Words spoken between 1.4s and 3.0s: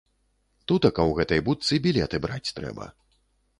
будцы білеты браць трэба.